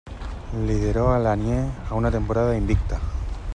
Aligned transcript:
Lideró 0.65 1.13
a 1.13 1.19
Lanier 1.19 1.67
a 1.87 1.93
una 1.93 2.09
temporada 2.09 2.57
invicta. 2.57 2.99